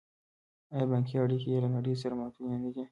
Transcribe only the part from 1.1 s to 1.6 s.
اړیکې یې